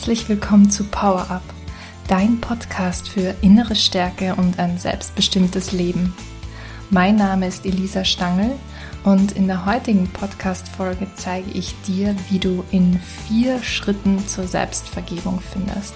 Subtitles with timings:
[0.00, 1.42] Herzlich willkommen zu Power Up,
[2.08, 6.14] dein Podcast für innere Stärke und ein selbstbestimmtes Leben.
[6.88, 8.50] Mein Name ist Elisa Stangl
[9.04, 15.38] und in der heutigen Podcast-Folge zeige ich dir, wie du in vier Schritten zur Selbstvergebung
[15.38, 15.92] findest.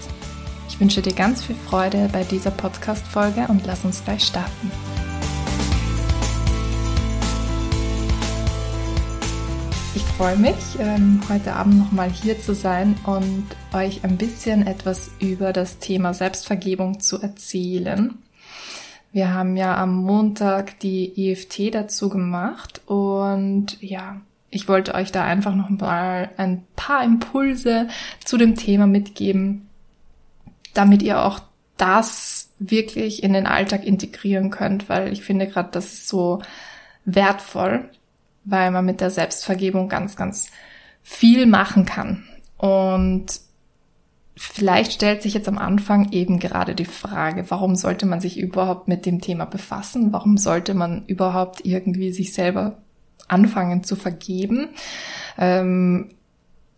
[0.68, 4.70] Ich wünsche dir ganz viel Freude bei dieser Podcast-Folge und lass uns gleich starten.
[9.94, 15.10] Ich freue mich, ähm, heute Abend nochmal hier zu sein und euch ein bisschen etwas
[15.20, 18.14] über das Thema Selbstvergebung zu erzählen.
[19.12, 25.24] Wir haben ja am Montag die EFT dazu gemacht und ja, ich wollte euch da
[25.24, 27.88] einfach noch mal ein paar Impulse
[28.24, 29.68] zu dem Thema mitgeben,
[30.74, 31.40] damit ihr auch
[31.76, 36.40] das wirklich in den Alltag integrieren könnt, weil ich finde gerade, das ist so
[37.04, 37.88] wertvoll,
[38.44, 40.50] weil man mit der Selbstvergebung ganz, ganz
[41.02, 42.24] viel machen kann.
[42.56, 43.40] Und
[44.36, 48.88] vielleicht stellt sich jetzt am Anfang eben gerade die Frage, warum sollte man sich überhaupt
[48.88, 50.12] mit dem Thema befassen?
[50.12, 52.78] Warum sollte man überhaupt irgendwie sich selber
[53.28, 54.70] anfangen zu vergeben?
[55.38, 56.10] Ähm,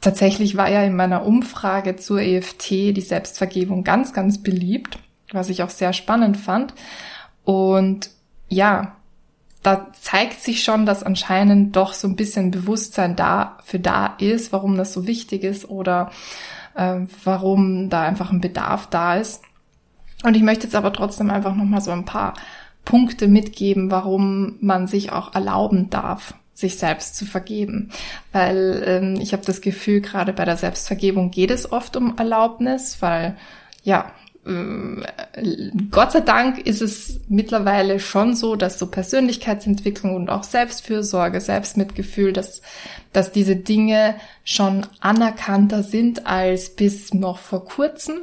[0.01, 4.99] tatsächlich war ja in meiner Umfrage zur EFT die Selbstvergebung ganz, ganz beliebt,
[5.33, 6.75] was ich auch sehr spannend fand.
[7.45, 8.11] Und
[8.49, 8.97] ja,
[9.63, 14.77] da zeigt sich schon, dass anscheinend doch so ein bisschen Bewusstsein dafür da ist, warum
[14.77, 16.13] das so wichtig ist oder
[16.77, 19.43] äh, warum da einfach ein Bedarf da ist.
[20.25, 22.35] Und ich möchte jetzt aber trotzdem einfach nochmal so ein paar
[22.85, 27.91] Punkte mitgeben, warum man sich auch erlauben darf, sich selbst zu vergeben.
[28.33, 33.03] Weil ähm, ich habe das Gefühl, gerade bei der Selbstvergebung geht es oft um Erlaubnis,
[33.03, 33.37] weil
[33.83, 34.11] ja,
[35.91, 42.33] Gott sei Dank ist es mittlerweile schon so, dass so Persönlichkeitsentwicklung und auch Selbstfürsorge, Selbstmitgefühl,
[42.33, 42.63] dass,
[43.13, 48.19] dass diese Dinge schon anerkannter sind als bis noch vor kurzem.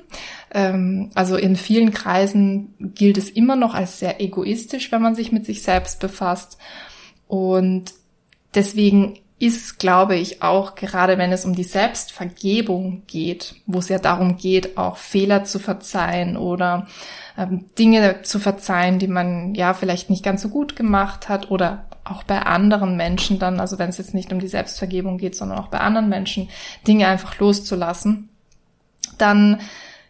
[0.54, 5.34] Ähm, also in vielen Kreisen gilt es immer noch als sehr egoistisch, wenn man sich
[5.34, 6.58] mit sich selbst befasst.
[7.28, 7.94] Und
[8.56, 14.00] deswegen ist, glaube ich, auch gerade wenn es um die Selbstvergebung geht, wo es ja
[14.00, 16.88] darum geht, auch Fehler zu verzeihen oder
[17.38, 21.84] ähm, Dinge zu verzeihen, die man ja vielleicht nicht ganz so gut gemacht hat oder
[22.06, 25.58] auch bei anderen Menschen dann, also wenn es jetzt nicht um die Selbstvergebung geht, sondern
[25.58, 26.48] auch bei anderen Menschen,
[26.88, 28.30] Dinge einfach loszulassen,
[29.18, 29.60] dann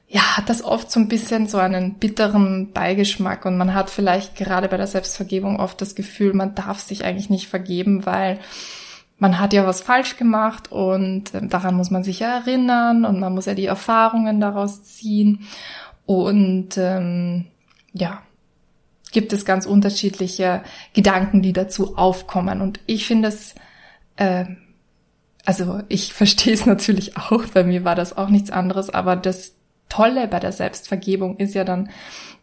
[0.08, 4.36] ja, hat das oft so ein bisschen so einen bitteren Beigeschmack und man hat vielleicht
[4.36, 8.38] gerade bei der Selbstvergebung oft das Gefühl, man darf sich eigentlich nicht vergeben, weil
[9.24, 13.22] man hat ja was falsch gemacht und ähm, daran muss man sich ja erinnern und
[13.22, 15.48] man muss ja die Erfahrungen daraus ziehen.
[16.06, 17.46] Und ähm,
[17.94, 18.22] ja,
[19.14, 20.62] gibt es ganz unterschiedliche
[20.92, 22.60] Gedanken, die dazu aufkommen.
[22.60, 23.56] Und ich finde es,
[24.18, 24.44] äh,
[25.46, 29.54] also ich verstehe es natürlich auch, bei mir war das auch nichts anderes, aber das
[29.88, 31.90] Tolle bei der Selbstvergebung ist ja dann,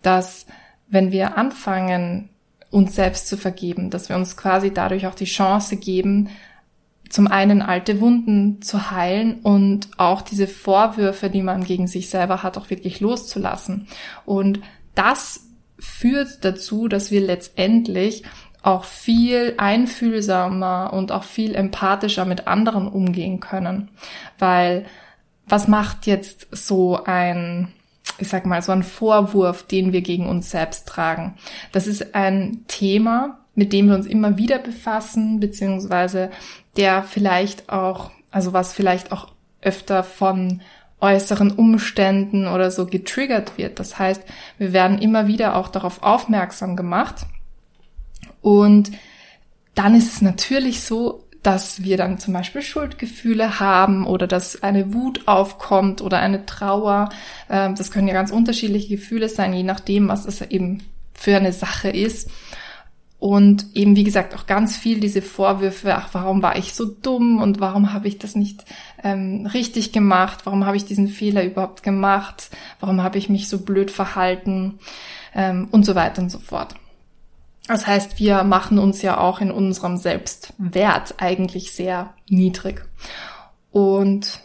[0.00, 0.46] dass
[0.88, 2.30] wenn wir anfangen,
[2.70, 6.30] uns selbst zu vergeben, dass wir uns quasi dadurch auch die Chance geben,
[7.10, 12.42] zum einen alte Wunden zu heilen und auch diese Vorwürfe, die man gegen sich selber
[12.42, 13.88] hat, auch wirklich loszulassen.
[14.24, 14.60] Und
[14.94, 18.22] das führt dazu, dass wir letztendlich
[18.62, 23.88] auch viel einfühlsamer und auch viel empathischer mit anderen umgehen können.
[24.38, 24.86] Weil
[25.46, 27.72] was macht jetzt so ein,
[28.18, 31.34] ich sag mal, so ein Vorwurf, den wir gegen uns selbst tragen?
[31.72, 36.30] Das ist ein Thema, mit dem wir uns immer wieder befassen, beziehungsweise
[36.78, 39.28] der vielleicht auch, also was vielleicht auch
[39.60, 40.62] öfter von
[40.98, 43.78] äußeren Umständen oder so getriggert wird.
[43.78, 44.22] Das heißt,
[44.56, 47.26] wir werden immer wieder auch darauf aufmerksam gemacht.
[48.40, 48.92] Und
[49.74, 54.94] dann ist es natürlich so, dass wir dann zum Beispiel Schuldgefühle haben oder dass eine
[54.94, 57.10] Wut aufkommt oder eine Trauer.
[57.50, 60.82] Ähm, das können ja ganz unterschiedliche Gefühle sein, je nachdem, was es eben
[61.12, 62.30] für eine Sache ist.
[63.20, 67.42] Und eben, wie gesagt, auch ganz viel diese Vorwürfe, ach, warum war ich so dumm
[67.42, 68.64] und warum habe ich das nicht
[69.04, 72.48] ähm, richtig gemacht, warum habe ich diesen Fehler überhaupt gemacht,
[72.80, 74.78] warum habe ich mich so blöd verhalten
[75.34, 76.74] ähm, und so weiter und so fort.
[77.68, 82.86] Das heißt, wir machen uns ja auch in unserem Selbstwert eigentlich sehr niedrig.
[83.70, 84.40] Und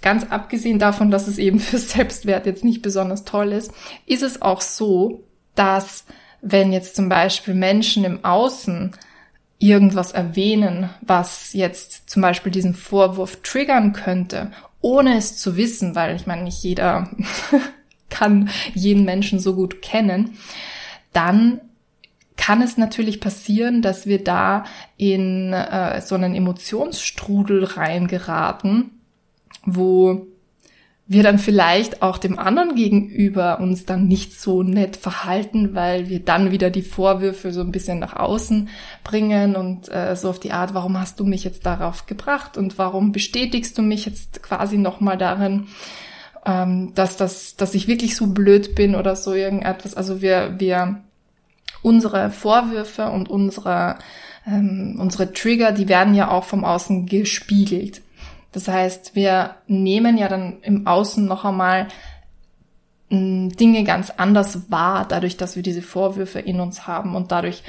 [0.00, 3.70] ganz abgesehen davon, dass es eben für Selbstwert jetzt nicht besonders toll ist,
[4.06, 5.24] ist es auch so,
[5.54, 6.06] dass
[6.44, 8.92] wenn jetzt zum Beispiel Menschen im Außen
[9.58, 14.50] irgendwas erwähnen, was jetzt zum Beispiel diesen Vorwurf triggern könnte,
[14.82, 17.08] ohne es zu wissen, weil ich meine, nicht jeder
[18.10, 20.36] kann jeden Menschen so gut kennen,
[21.14, 21.60] dann
[22.36, 24.64] kann es natürlich passieren, dass wir da
[24.98, 28.90] in äh, so einen Emotionsstrudel reingeraten,
[29.64, 30.26] wo
[31.06, 36.20] wir dann vielleicht auch dem anderen gegenüber uns dann nicht so nett verhalten, weil wir
[36.20, 38.70] dann wieder die Vorwürfe so ein bisschen nach außen
[39.02, 42.78] bringen und äh, so auf die Art, warum hast du mich jetzt darauf gebracht und
[42.78, 45.66] warum bestätigst du mich jetzt quasi nochmal darin,
[46.46, 49.94] ähm, dass das, dass ich wirklich so blöd bin oder so irgendetwas.
[49.94, 51.00] Also wir, wir
[51.82, 53.98] unsere Vorwürfe und unsere
[54.46, 58.02] ähm, unsere Trigger, die werden ja auch vom Außen gespiegelt.
[58.54, 61.88] Das heißt, wir nehmen ja dann im Außen noch einmal
[63.10, 67.64] hm, Dinge ganz anders wahr, dadurch, dass wir diese Vorwürfe in uns haben und dadurch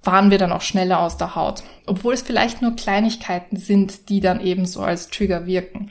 [0.00, 1.64] fahren wir dann auch schneller aus der Haut.
[1.86, 5.90] Obwohl es vielleicht nur Kleinigkeiten sind, die dann eben so als Trigger wirken.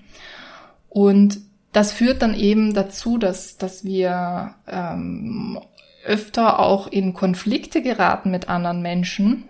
[0.88, 1.41] Und
[1.73, 5.59] das führt dann eben dazu, dass, dass wir ähm,
[6.05, 9.44] öfter auch in Konflikte geraten mit anderen Menschen,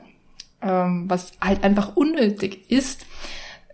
[0.64, 3.06] ähm, was halt einfach unnötig ist.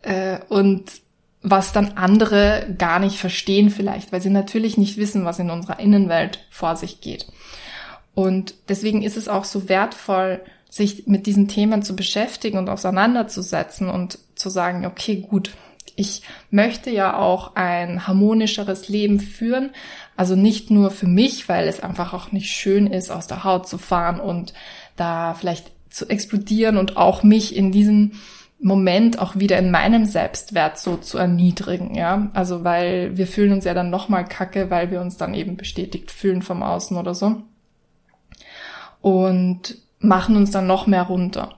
[0.02, 1.02] Äh, und
[1.44, 5.80] was dann andere gar nicht verstehen vielleicht, weil sie natürlich nicht wissen, was in unserer
[5.80, 7.28] Innenwelt vor sich geht.
[8.16, 13.90] Und deswegen ist es auch so wertvoll, sich mit diesen Themen zu beschäftigen und auseinanderzusetzen
[13.90, 15.52] und zu sagen, okay, gut,
[15.96, 19.72] ich möchte ja auch ein harmonischeres Leben führen.
[20.16, 23.68] Also nicht nur für mich, weil es einfach auch nicht schön ist, aus der Haut
[23.68, 24.54] zu fahren und
[24.96, 28.14] da vielleicht zu explodieren und auch mich in diesem
[28.64, 32.30] Moment auch wieder in meinem Selbstwert so zu erniedrigen, ja.
[32.34, 36.12] Also weil wir fühlen uns ja dann nochmal kacke, weil wir uns dann eben bestätigt
[36.12, 37.44] fühlen vom Außen oder so.
[39.02, 41.56] Und machen uns dann noch mehr runter.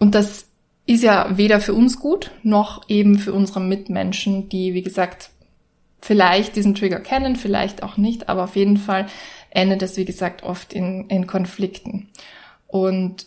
[0.00, 0.48] Und das
[0.86, 5.30] ist ja weder für uns gut, noch eben für unsere Mitmenschen, die, wie gesagt,
[6.00, 9.06] vielleicht diesen Trigger kennen, vielleicht auch nicht, aber auf jeden Fall
[9.50, 12.08] endet es, wie gesagt, oft in, in Konflikten.
[12.66, 13.26] Und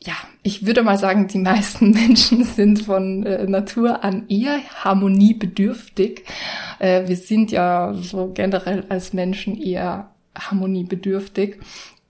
[0.00, 6.24] ja, ich würde mal sagen, die meisten Menschen sind von äh, Natur an eher harmoniebedürftig.
[6.78, 11.58] Äh, wir sind ja so generell als Menschen eher harmoniebedürftig.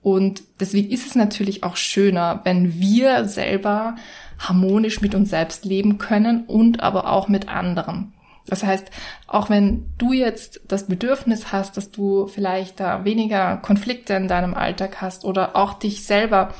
[0.01, 3.95] Und deswegen ist es natürlich auch schöner, wenn wir selber
[4.39, 8.13] harmonisch mit uns selbst leben können und aber auch mit anderen.
[8.45, 8.89] Das heißt,
[9.27, 14.53] auch wenn du jetzt das Bedürfnis hast, dass du vielleicht da weniger Konflikte in deinem
[14.53, 16.53] Alltag hast oder auch dich selber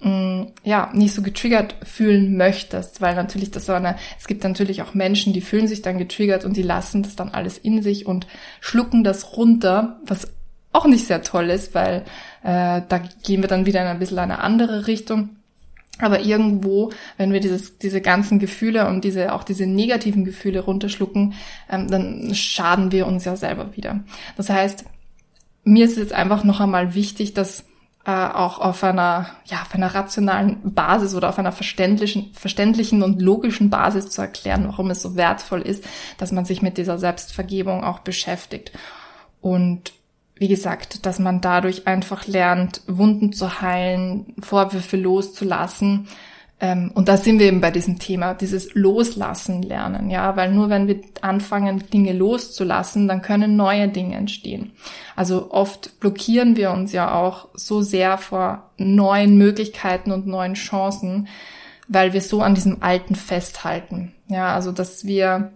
[0.00, 4.94] ja, nicht so getriggert fühlen möchtest, weil natürlich das so eine, es gibt natürlich auch
[4.94, 8.28] Menschen, die fühlen sich dann getriggert und die lassen das dann alles in sich und
[8.60, 10.28] schlucken das runter, was
[10.72, 12.04] auch nicht sehr toll ist, weil
[12.44, 15.30] äh, da gehen wir dann wieder in ein bisschen eine andere Richtung.
[16.00, 21.34] Aber irgendwo, wenn wir dieses, diese ganzen Gefühle und diese, auch diese negativen Gefühle runterschlucken,
[21.68, 24.04] ähm, dann schaden wir uns ja selber wieder.
[24.36, 24.84] Das heißt,
[25.64, 27.64] mir ist jetzt einfach noch einmal wichtig, dass
[28.08, 33.20] äh, auch auf einer, ja, auf einer rationalen Basis oder auf einer verständlichen, verständlichen und
[33.20, 35.84] logischen Basis zu erklären, warum es so wertvoll ist,
[36.16, 38.72] dass man sich mit dieser Selbstvergebung auch beschäftigt.
[39.42, 39.92] Und
[40.36, 46.08] wie gesagt, dass man dadurch einfach lernt, Wunden zu heilen, Vorwürfe loszulassen,
[46.60, 50.70] ähm, und da sind wir eben bei diesem Thema, dieses Loslassen lernen, ja, weil nur
[50.70, 54.72] wenn wir anfangen, Dinge loszulassen, dann können neue Dinge entstehen.
[55.14, 61.28] Also oft blockieren wir uns ja auch so sehr vor neuen Möglichkeiten und neuen Chancen,
[61.86, 64.12] weil wir so an diesem Alten festhalten.
[64.26, 65.52] Ja, also dass wir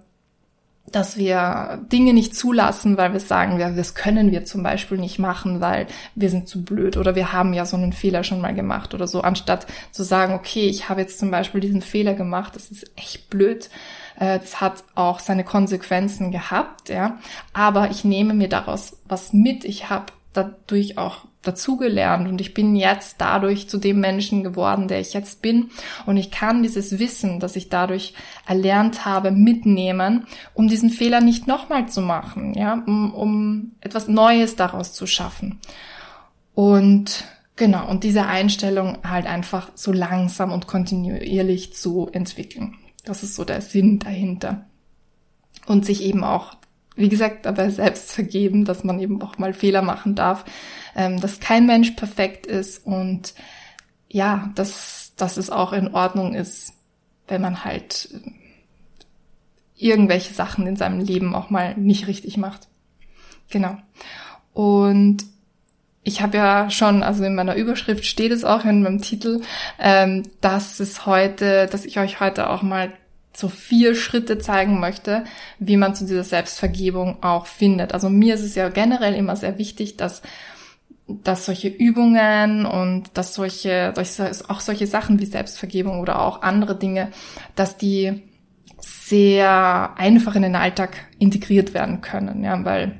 [0.93, 5.19] dass wir Dinge nicht zulassen, weil wir sagen, ja, das können wir zum Beispiel nicht
[5.19, 8.55] machen, weil wir sind zu blöd oder wir haben ja so einen Fehler schon mal
[8.55, 12.55] gemacht oder so, anstatt zu sagen, okay, ich habe jetzt zum Beispiel diesen Fehler gemacht,
[12.55, 13.71] das ist echt blöd,
[14.19, 17.19] äh, das hat auch seine Konsequenzen gehabt, ja,
[17.53, 22.77] aber ich nehme mir daraus was mit, ich habe dadurch auch dazugelernt und ich bin
[22.77, 25.71] jetzt dadurch zu dem Menschen geworden, der ich jetzt bin
[26.07, 28.15] und ich kann dieses Wissen, das ich dadurch
[28.47, 34.57] erlernt habe, mitnehmen, um diesen Fehler nicht nochmal zu machen, ja, um, um etwas Neues
[34.57, 35.59] daraus zu schaffen.
[36.55, 37.25] Und
[37.57, 42.75] genau, und diese Einstellung halt einfach so langsam und kontinuierlich zu entwickeln.
[43.05, 44.67] Das ist so der Sinn dahinter.
[45.67, 46.55] Und sich eben auch
[46.97, 50.45] wie gesagt, dabei selbst vergeben, dass man eben auch mal Fehler machen darf,
[50.95, 53.35] ähm, dass kein Mensch perfekt ist und
[54.09, 56.75] ja, dass, dass es auch in Ordnung ist,
[57.29, 58.31] wenn man halt äh,
[59.77, 62.69] irgendwelche Sachen in seinem Leben auch mal nicht richtig macht.
[63.51, 63.77] Genau.
[64.53, 65.25] Und
[66.05, 69.41] ich habe ja schon, also in meiner Überschrift steht es auch in meinem Titel,
[69.79, 72.93] ähm, dass es heute, dass ich euch heute auch mal
[73.35, 75.25] so vier Schritte zeigen möchte,
[75.59, 77.95] wie man zu dieser Selbstvergebung auch findet.
[77.95, 80.23] Also mir ist es ja generell immer sehr wichtig, dass
[81.09, 83.93] dass solche Übungen und dass solche,
[84.49, 87.11] auch solche Sachen wie Selbstvergebung oder auch andere Dinge,
[87.55, 88.23] dass die
[88.81, 92.99] sehr einfach in den Alltag integriert werden können, ja, weil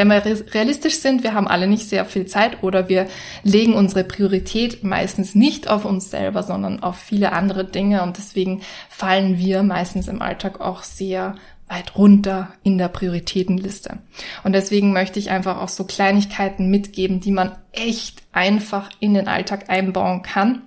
[0.00, 3.06] wenn wir realistisch sind, wir haben alle nicht sehr viel Zeit oder wir
[3.42, 8.62] legen unsere Priorität meistens nicht auf uns selber, sondern auf viele andere Dinge und deswegen
[8.88, 11.34] fallen wir meistens im Alltag auch sehr
[11.68, 13.98] weit runter in der Prioritätenliste.
[14.42, 19.28] Und deswegen möchte ich einfach auch so Kleinigkeiten mitgeben, die man echt einfach in den
[19.28, 20.62] Alltag einbauen kann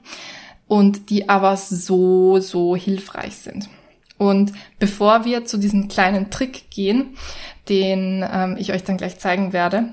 [0.68, 3.68] und die aber so, so hilfreich sind.
[4.24, 7.18] Und bevor wir zu diesem kleinen Trick gehen,
[7.70, 9.86] den ähm, ich euch dann gleich zeigen werde,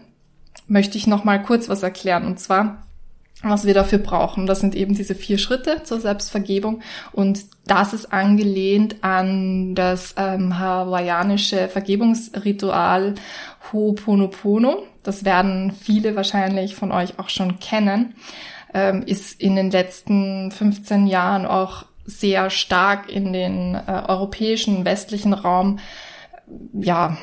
[0.67, 2.25] möchte ich noch mal kurz was erklären.
[2.27, 2.87] Und zwar,
[3.43, 4.47] was wir dafür brauchen.
[4.47, 6.81] Das sind eben diese vier Schritte zur Selbstvergebung.
[7.13, 13.15] Und das ist angelehnt an das ähm, hawaiianische Vergebungsritual
[13.73, 14.85] Ho'oponopono.
[15.03, 18.15] Das werden viele wahrscheinlich von euch auch schon kennen.
[18.73, 25.33] Ähm, ist in den letzten 15 Jahren auch sehr stark in den äh, europäischen westlichen
[25.33, 25.79] Raum
[26.73, 27.17] ja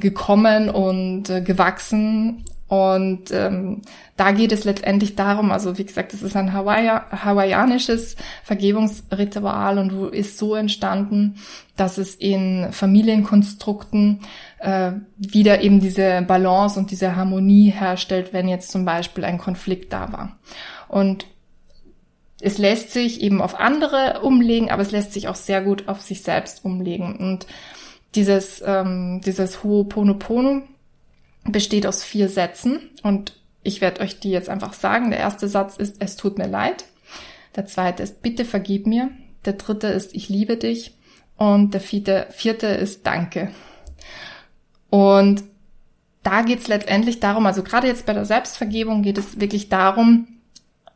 [0.00, 3.82] gekommen und äh, gewachsen und ähm,
[4.16, 10.14] da geht es letztendlich darum, also wie gesagt, es ist ein Hawaii hawaiianisches Vergebungsritual und
[10.14, 11.34] ist so entstanden,
[11.76, 14.20] dass es in Familienkonstrukten
[14.60, 19.92] äh, wieder eben diese Balance und diese Harmonie herstellt, wenn jetzt zum Beispiel ein Konflikt
[19.92, 20.38] da war.
[20.86, 21.26] Und
[22.40, 26.00] es lässt sich eben auf andere umlegen, aber es lässt sich auch sehr gut auf
[26.00, 27.16] sich selbst umlegen.
[27.16, 27.46] Und
[28.14, 30.62] dieses, ähm, dieses Ho'oponopono
[31.44, 35.10] besteht aus vier Sätzen und ich werde euch die jetzt einfach sagen.
[35.10, 36.84] Der erste Satz ist, es tut mir leid.
[37.56, 39.10] Der zweite ist, bitte vergib mir.
[39.44, 40.94] Der dritte ist, ich liebe dich.
[41.36, 43.50] Und der vierte, vierte ist, danke.
[44.88, 45.42] Und
[46.22, 50.28] da geht es letztendlich darum, also gerade jetzt bei der Selbstvergebung geht es wirklich darum,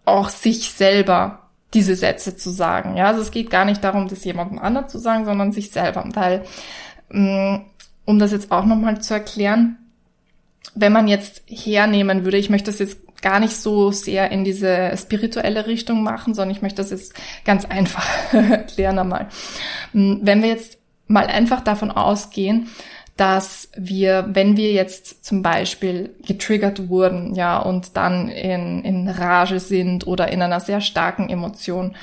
[0.05, 1.41] auch sich selber
[1.75, 2.97] diese Sätze zu sagen.
[2.97, 6.05] Ja, also es geht gar nicht darum, das jemandem anderen zu sagen, sondern sich selber.
[6.15, 6.45] Weil,
[7.11, 7.57] mm,
[8.05, 9.79] um das jetzt auch nochmal zu erklären,
[10.75, 14.93] wenn man jetzt hernehmen würde, ich möchte das jetzt gar nicht so sehr in diese
[14.97, 19.29] spirituelle Richtung machen, sondern ich möchte das jetzt ganz einfach erklären einmal.
[19.93, 22.69] Mm, wenn wir jetzt mal einfach davon ausgehen,
[23.17, 29.61] dass wir, wenn wir jetzt zum Beispiel getriggert wurden, ja, und dann in, in Rage
[29.61, 31.95] sind oder in einer sehr starken Emotion,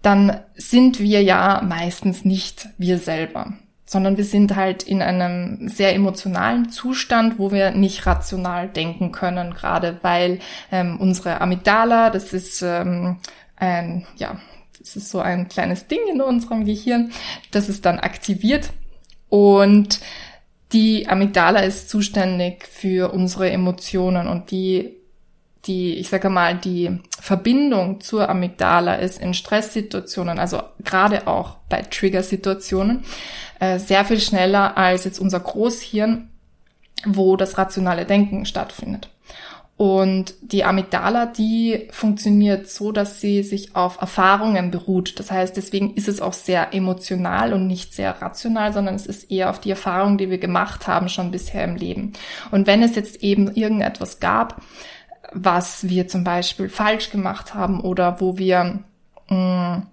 [0.00, 3.54] dann sind wir ja meistens nicht wir selber,
[3.84, 9.52] sondern wir sind halt in einem sehr emotionalen Zustand, wo wir nicht rational denken können,
[9.52, 10.38] gerade weil
[10.72, 13.18] ähm, unsere Amygdala, das ist ähm,
[13.56, 14.40] ein, ja,
[14.78, 17.10] das ist so ein kleines Ding in unserem Gehirn,
[17.50, 18.70] das ist dann aktiviert
[19.28, 20.00] und
[20.72, 24.96] die Amygdala ist zuständig für unsere Emotionen und die,
[25.66, 31.82] die, ich sage mal, die Verbindung zur Amygdala ist in Stresssituationen, also gerade auch bei
[31.82, 33.04] Trigger-Situationen,
[33.60, 36.28] äh, sehr viel schneller als jetzt unser Großhirn,
[37.04, 39.08] wo das rationale Denken stattfindet.
[39.76, 45.18] Und die Amygdala, die funktioniert so, dass sie sich auf Erfahrungen beruht.
[45.18, 49.30] Das heißt, deswegen ist es auch sehr emotional und nicht sehr rational, sondern es ist
[49.30, 52.14] eher auf die Erfahrung, die wir gemacht haben schon bisher im Leben.
[52.50, 54.62] Und wenn es jetzt eben irgendetwas gab,
[55.32, 58.78] was wir zum Beispiel falsch gemacht haben oder wo wir
[59.28, 59.86] mh, mm,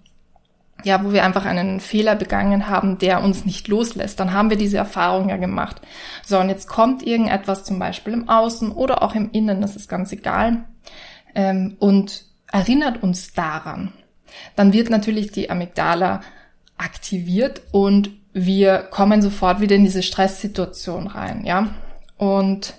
[0.82, 4.56] ja, wo wir einfach einen Fehler begangen haben, der uns nicht loslässt, dann haben wir
[4.56, 5.80] diese Erfahrung ja gemacht.
[6.24, 9.88] So, und jetzt kommt irgendetwas zum Beispiel im Außen oder auch im Innen, das ist
[9.88, 10.64] ganz egal,
[11.34, 13.92] ähm, und erinnert uns daran.
[14.56, 16.20] Dann wird natürlich die Amygdala
[16.76, 21.68] aktiviert und wir kommen sofort wieder in diese Stresssituation rein, ja.
[22.16, 22.74] Und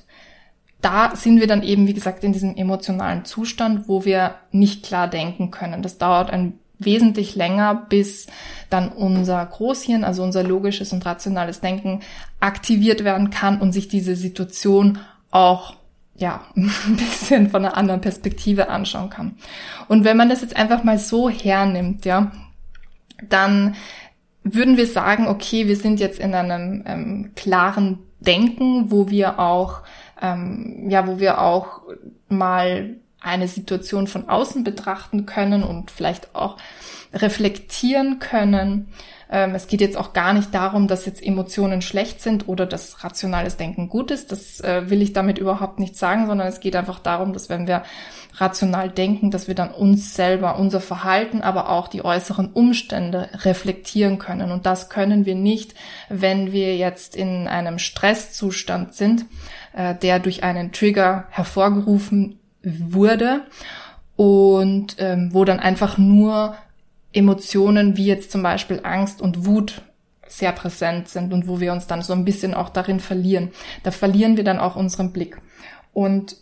[0.81, 5.07] da sind wir dann eben, wie gesagt, in diesem emotionalen Zustand, wo wir nicht klar
[5.07, 5.81] denken können.
[5.81, 8.27] Das dauert ein wesentlich länger, bis
[8.69, 12.01] dann unser Großhirn, also unser logisches und rationales Denken
[12.39, 14.99] aktiviert werden kann und sich diese Situation
[15.31, 15.75] auch
[16.17, 19.37] ja, ein bisschen von einer anderen Perspektive anschauen kann.
[19.87, 22.31] Und wenn man das jetzt einfach mal so hernimmt, ja,
[23.29, 23.75] dann
[24.43, 29.81] würden wir sagen, okay, wir sind jetzt in einem ähm, klaren Denken, wo wir auch,
[30.21, 31.81] ähm, ja, wo wir auch
[32.29, 36.57] mal eine Situation von außen betrachten können und vielleicht auch
[37.13, 38.87] reflektieren können.
[39.31, 43.03] Ähm, es geht jetzt auch gar nicht darum, dass jetzt Emotionen schlecht sind oder dass
[43.03, 44.31] rationales Denken gut ist.
[44.31, 47.67] Das äh, will ich damit überhaupt nicht sagen, sondern es geht einfach darum, dass wenn
[47.67, 47.83] wir
[48.35, 54.19] rational denken, dass wir dann uns selber, unser Verhalten, aber auch die äußeren Umstände reflektieren
[54.19, 54.51] können.
[54.51, 55.73] Und das können wir nicht,
[56.09, 59.25] wenn wir jetzt in einem Stresszustand sind,
[59.73, 63.41] äh, der durch einen Trigger hervorgerufen wurde
[64.15, 66.55] und ähm, wo dann einfach nur
[67.13, 69.81] Emotionen wie jetzt zum Beispiel Angst und Wut
[70.27, 73.51] sehr präsent sind und wo wir uns dann so ein bisschen auch darin verlieren.
[73.83, 75.37] Da verlieren wir dann auch unseren Blick.
[75.93, 76.35] Und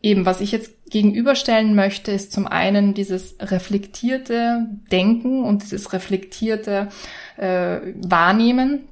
[0.00, 6.88] eben, was ich jetzt gegenüberstellen möchte, ist zum einen dieses reflektierte Denken und dieses reflektierte
[7.36, 8.88] äh, Wahrnehmen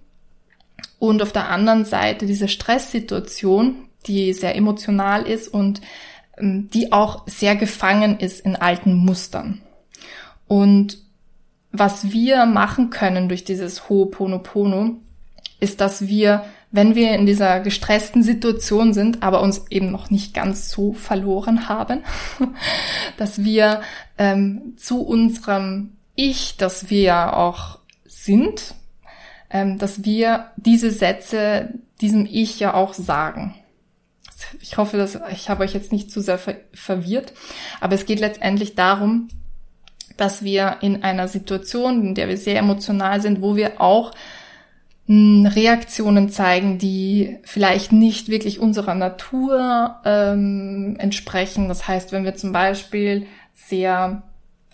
[0.98, 5.80] und auf der anderen Seite diese Stresssituation, die sehr emotional ist und
[6.40, 9.60] die auch sehr gefangen ist in alten Mustern.
[10.46, 10.98] Und
[11.72, 14.96] was wir machen können durch dieses Ho'oponopono,
[15.60, 20.34] ist, dass wir, wenn wir in dieser gestressten Situation sind, aber uns eben noch nicht
[20.34, 22.00] ganz so verloren haben,
[23.18, 23.82] dass wir
[24.18, 28.74] ähm, zu unserem Ich, das wir ja auch sind,
[29.50, 33.54] ähm, dass wir diese Sätze diesem Ich ja auch sagen.
[34.60, 37.32] Ich hoffe, dass ich habe euch jetzt nicht zu sehr ver verwirrt,
[37.80, 39.28] aber es geht letztendlich darum,
[40.16, 44.12] dass wir in einer Situation, in der wir sehr emotional sind, wo wir auch
[45.06, 51.68] hm, Reaktionen zeigen, die vielleicht nicht wirklich unserer Natur ähm, entsprechen.
[51.68, 54.22] Das heißt, wenn wir zum Beispiel sehr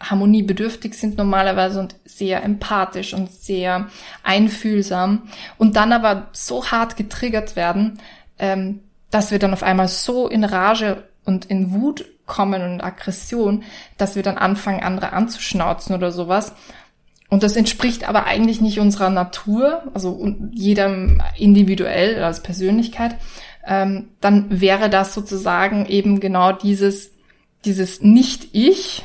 [0.01, 3.89] harmoniebedürftig sind normalerweise und sehr empathisch und sehr
[4.23, 5.23] einfühlsam
[5.59, 7.99] und dann aber so hart getriggert werden,
[8.39, 8.81] ähm,
[9.17, 13.63] dass wir dann auf einmal so in Rage und in Wut kommen und Aggression,
[13.97, 16.53] dass wir dann anfangen, andere anzuschnauzen oder sowas.
[17.31, 23.17] Und das entspricht aber eigentlich nicht unserer Natur, also jedem individuell als Persönlichkeit.
[23.67, 27.13] Ähm, dann wäre das sozusagen eben genau dieses,
[27.65, 29.03] dieses Nicht-Ich,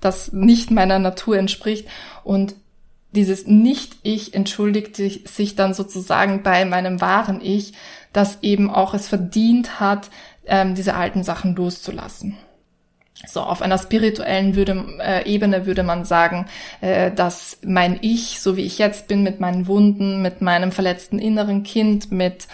[0.00, 1.88] das nicht meiner Natur entspricht.
[2.22, 2.54] Und
[3.10, 7.72] dieses Nicht-Ich entschuldigt sich dann sozusagen bei meinem wahren Ich,
[8.12, 10.10] das eben auch es verdient hat,
[10.46, 12.36] ähm, diese alten Sachen loszulassen.
[13.26, 16.46] So, auf einer spirituellen würde, äh, Ebene würde man sagen,
[16.80, 21.18] äh, dass mein Ich, so wie ich jetzt bin, mit meinen Wunden, mit meinem verletzten
[21.18, 22.46] inneren Kind, mit,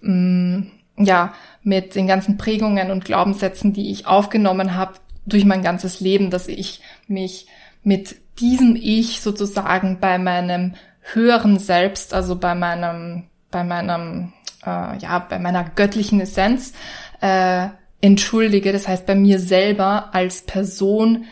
[0.00, 1.34] mh, mm, ja,
[1.64, 4.94] mit den ganzen Prägungen und Glaubenssätzen, die ich aufgenommen habe
[5.26, 7.46] durch mein ganzes Leben, dass ich mich
[7.82, 10.74] mit diesem Ich sozusagen bei meinem
[11.12, 14.32] höheren Selbst, also bei meinem, bei meinem,
[14.64, 16.72] äh, ja, bei meiner göttlichen Essenz,
[17.20, 17.68] äh,
[18.00, 21.24] entschuldige, das heißt bei mir selber als Person,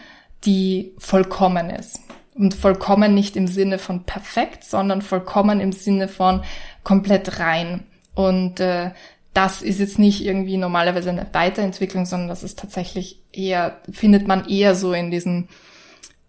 [0.44, 2.00] die vollkommen ist.
[2.34, 6.42] Und vollkommen nicht im Sinne von perfekt, sondern vollkommen im Sinne von
[6.84, 7.86] komplett rein.
[8.14, 8.92] Und äh,
[9.34, 14.48] das ist jetzt nicht irgendwie normalerweise eine Weiterentwicklung, sondern das ist tatsächlich eher, findet man
[14.48, 15.48] eher so in diesem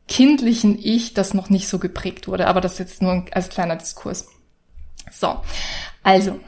[0.07, 2.47] kindlichen Ich, das noch nicht so geprägt wurde.
[2.47, 4.27] Aber das jetzt nur als kleiner Diskurs.
[5.11, 5.39] So,
[6.03, 6.39] also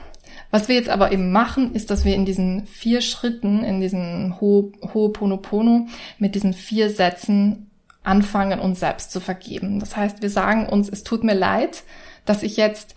[0.53, 4.39] was wir jetzt aber eben machen, ist, dass wir in diesen vier Schritten, in diesen
[4.39, 5.87] Ho Ho'oponopono,
[6.19, 7.71] mit diesen vier Sätzen
[8.03, 9.79] anfangen, uns selbst zu vergeben.
[9.79, 11.81] Das heißt, wir sagen uns, es tut mir leid,
[12.25, 12.93] dass ich jetzt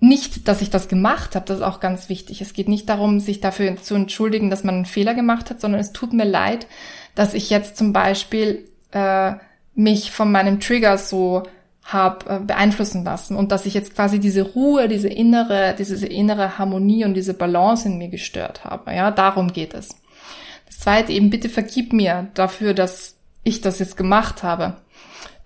[0.00, 2.40] nicht, dass ich das gemacht habe, das ist auch ganz wichtig.
[2.40, 5.80] Es geht nicht darum, sich dafür zu entschuldigen, dass man einen Fehler gemacht hat, sondern
[5.80, 6.66] es tut mir leid,
[7.14, 9.34] dass ich jetzt zum Beispiel äh,
[9.76, 11.44] mich von meinem Trigger so
[11.86, 16.58] habe äh, beeinflussen lassen und dass ich jetzt quasi diese Ruhe, diese innere, diese innere
[16.58, 18.92] Harmonie und diese Balance in mir gestört habe.
[18.92, 19.90] Ja, darum geht es.
[20.66, 24.78] Das zweite eben, bitte vergib mir dafür, dass ich das jetzt gemacht habe.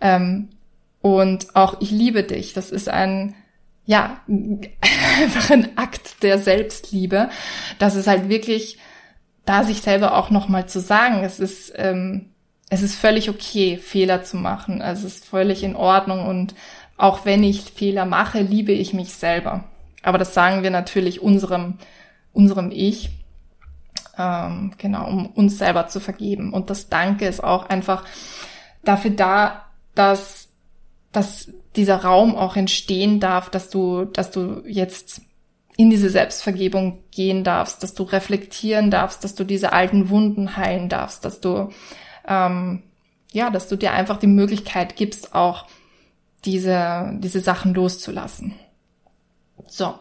[0.00, 0.48] Ähm,
[1.03, 2.55] und auch ich liebe dich.
[2.55, 3.35] Das ist ein,
[3.85, 4.20] ja,
[5.20, 7.29] einfach ein Akt der Selbstliebe.
[7.79, 8.79] Das ist halt wirklich,
[9.44, 12.29] da sich selber auch nochmal zu sagen, es ist, ähm,
[12.70, 14.80] es ist völlig okay, Fehler zu machen.
[14.80, 16.54] Also es ist völlig in Ordnung und
[16.96, 19.64] auch wenn ich Fehler mache, liebe ich mich selber.
[20.02, 21.78] Aber das sagen wir natürlich unserem,
[22.33, 23.11] unserem Ich,
[24.16, 26.52] ähm, genau, um uns selber zu vergeben.
[26.52, 28.04] Und das Danke ist auch einfach
[28.85, 30.48] dafür da, dass,
[31.11, 35.22] dass dieser Raum auch entstehen darf, dass du, dass du jetzt
[35.76, 40.88] in diese Selbstvergebung gehen darfst, dass du reflektieren darfst, dass du diese alten Wunden heilen
[40.88, 41.70] darfst, dass du
[42.26, 42.83] ähm,
[43.33, 45.66] ja, dass du dir einfach die Möglichkeit gibst, auch
[46.44, 48.54] diese, diese Sachen loszulassen.
[49.68, 49.94] So.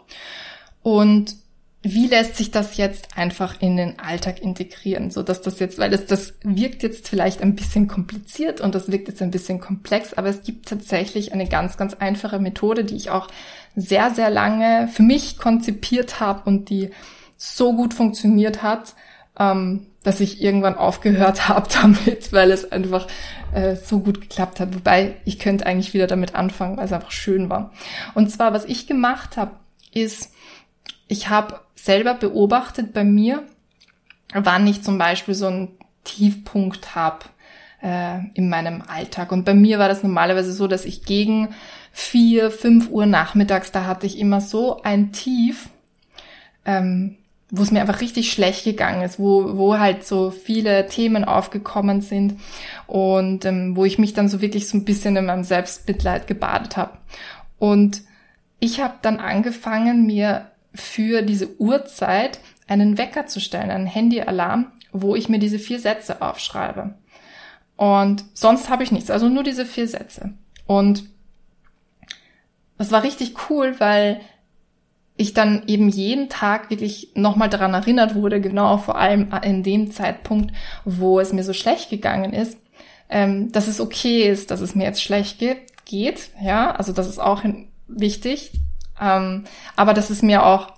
[0.82, 1.36] Und
[1.82, 5.90] wie lässt sich das jetzt einfach in den Alltag integrieren, so dass das jetzt, weil
[5.90, 10.14] das, das wirkt jetzt vielleicht ein bisschen kompliziert und das wirkt jetzt ein bisschen komplex,
[10.14, 13.30] aber es gibt tatsächlich eine ganz, ganz einfache Methode, die ich auch
[13.78, 16.90] sehr, sehr lange für mich konzipiert habe und die
[17.38, 18.96] so gut funktioniert hat,
[19.40, 23.08] ähm, dass ich irgendwann aufgehört habe damit, weil es einfach
[23.54, 24.76] äh, so gut geklappt hat.
[24.76, 27.72] Wobei ich könnte eigentlich wieder damit anfangen, weil es einfach schön war.
[28.14, 29.52] Und zwar, was ich gemacht habe,
[29.94, 30.34] ist,
[31.08, 33.44] ich habe selber beobachtet bei mir,
[34.34, 35.70] wann ich zum Beispiel so einen
[36.04, 37.26] Tiefpunkt habe,
[37.82, 39.32] äh, in meinem Alltag.
[39.32, 41.50] Und bei mir war das normalerweise so, dass ich gegen
[41.92, 45.70] vier, fünf Uhr nachmittags, da hatte ich immer so ein Tief,
[46.66, 47.18] ähm,
[47.52, 52.02] wo es mir einfach richtig schlecht gegangen ist, wo, wo halt so viele Themen aufgekommen
[52.02, 52.40] sind
[52.86, 56.78] und ähm, wo ich mich dann so wirklich so ein bisschen in meinem Selbstmitleid gebadet
[56.78, 56.98] habe.
[57.58, 58.02] Und
[58.60, 65.16] ich habe dann angefangen, mir für diese Uhrzeit einen Wecker zu stellen, einen Handyalarm, wo
[65.16, 66.94] ich mir diese vier Sätze aufschreibe.
[67.76, 70.34] Und sonst habe ich nichts, also nur diese vier Sätze.
[70.68, 71.04] Und
[72.78, 74.22] das war richtig cool, weil
[75.20, 79.92] ich dann eben jeden Tag wirklich nochmal daran erinnert wurde, genau vor allem in dem
[79.92, 80.56] Zeitpunkt,
[80.86, 82.58] wo es mir so schlecht gegangen ist,
[83.10, 87.10] ähm, dass es okay ist, dass es mir jetzt schlecht geht, geht ja, also das
[87.10, 87.44] ist auch
[87.88, 88.52] wichtig,
[89.02, 89.44] ähm,
[89.76, 90.72] aber dass es mir auch,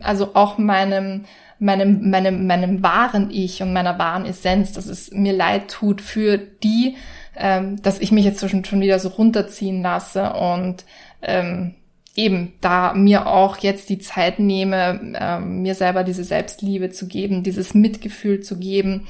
[0.00, 1.26] also auch meinem,
[1.60, 6.36] meinem, meinem, meinem wahren Ich und meiner wahren Essenz, dass es mir leid tut für
[6.36, 6.96] die,
[7.36, 10.84] ähm, dass ich mich jetzt schon, schon wieder so runterziehen lasse und
[11.22, 11.74] ähm,
[12.16, 17.42] eben da mir auch jetzt die Zeit nehme, äh, mir selber diese Selbstliebe zu geben,
[17.42, 19.08] dieses Mitgefühl zu geben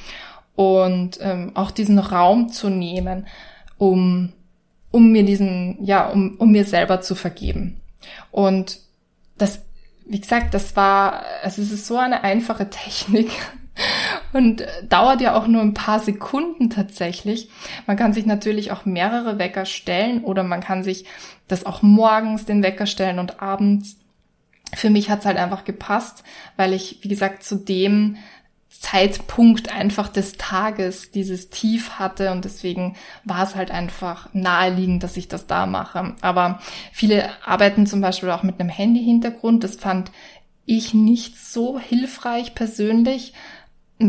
[0.57, 3.27] und ähm, auch diesen Raum zu nehmen,
[3.77, 4.33] um,
[4.91, 7.81] um mir diesen, ja, um, um mir selber zu vergeben.
[8.31, 8.79] Und
[9.37, 9.61] das,
[10.07, 13.31] wie gesagt, das war, also es ist so eine einfache Technik,
[14.35, 17.49] und dauert ja auch nur ein paar Sekunden tatsächlich.
[17.87, 21.07] Man kann sich natürlich auch mehrere Wecker stellen oder man kann sich
[21.49, 23.97] das auch morgens den Wecker stellen und abends.
[24.75, 26.25] Für mich hat's halt einfach gepasst,
[26.57, 28.17] weil ich, wie gesagt, zu dem
[28.69, 35.17] Zeitpunkt einfach des Tages dieses Tief hatte und deswegen war es halt einfach naheliegend, dass
[35.17, 36.17] ich das da mache.
[36.23, 36.59] Aber
[36.93, 39.63] viele arbeiten zum Beispiel auch mit einem Handy-Hintergrund.
[39.63, 40.11] Das fand
[40.67, 43.33] ich nicht so hilfreich persönlich,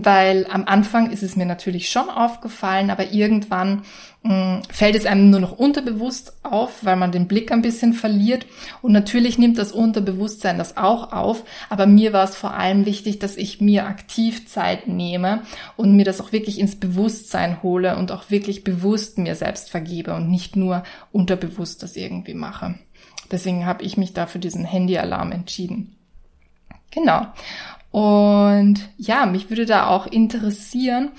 [0.03, 3.83] weil am Anfang ist es mir natürlich schon aufgefallen, aber irgendwann
[4.23, 7.93] mh, mm, fällt es einem nur noch unterbewusst auf, weil man den Blick ein bisschen
[7.93, 8.45] verliert.
[8.81, 13.19] Und natürlich nimmt das Unterbewusstsein das auch auf, aber mir war es vor allem wichtig,
[13.19, 15.43] dass ich mir aktiv Zeit nehme
[15.77, 20.15] und mir das auch wirklich ins Bewusstsein hole und auch wirklich bewusst mir selbst vergebe
[20.15, 22.75] und nicht nur unterbewusst das irgendwie mache.
[23.31, 25.95] Deswegen habe ich mich da für diesen Handyalarm entschieden.
[26.91, 27.27] Genau.
[27.95, 31.13] Und ja, mich würde da auch interessieren,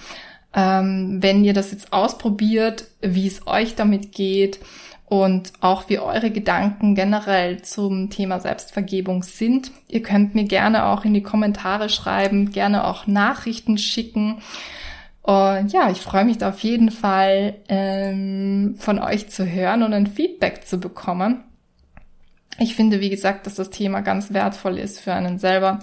[0.53, 4.59] ähm, wenn ihr das jetzt ausprobiert, wie es euch damit geht
[5.07, 9.71] und auch wie eure Gedanken generell zum Thema Selbstvergebung sind.
[9.89, 14.43] Ihr könnt mir gerne auch in die Kommentare schreiben, gerne auch Nachrichten schicken.
[15.23, 19.95] Und ja, ich freue mich da auf jeden Fall ähm, von euch zu hören und
[19.95, 21.43] ein Feedback zu bekommen.
[22.59, 25.79] Ich finde, wie gesagt, dass das Thema ganz wertvoll ist für einen selber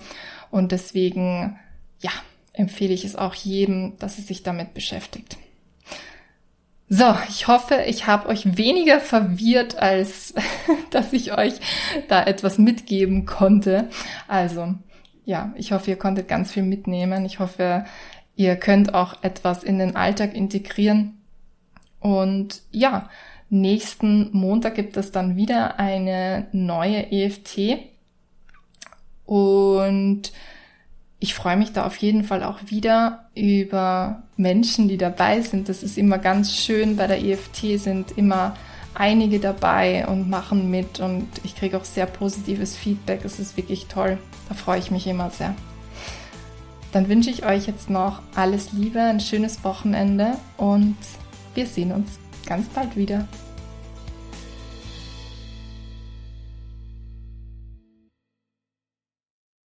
[0.53, 1.57] und deswegen,
[1.99, 2.11] ja,
[2.53, 5.37] empfehle ich es auch jedem, dass es sich damit beschäftigt.
[6.87, 10.35] So, ich hoffe, ich habe euch weniger verwirrt, als
[10.91, 11.55] dass ich euch
[12.07, 13.89] da etwas mitgeben konnte.
[14.27, 14.75] Also,
[15.25, 17.25] ja, ich hoffe, ihr konntet ganz viel mitnehmen.
[17.25, 17.85] Ich hoffe,
[18.35, 21.17] ihr könnt auch etwas in den Alltag integrieren.
[21.99, 23.09] Und ja,
[23.49, 27.92] nächsten Montag gibt es dann wieder eine neue EFT.
[29.25, 30.31] Und
[31.19, 35.69] ich freue mich da auf jeden Fall auch wieder über Menschen, die dabei sind.
[35.69, 36.97] Das ist immer ganz schön.
[36.97, 38.55] Bei der EFT sind immer
[38.93, 43.23] einige dabei und machen mit und ich kriege auch sehr positives Feedback.
[43.23, 44.17] Es ist wirklich toll.
[44.49, 45.55] Da freue ich mich immer sehr.
[46.91, 50.97] Dann wünsche ich euch jetzt noch alles Liebe, ein schönes Wochenende und
[51.55, 53.27] wir sehen uns ganz bald wieder.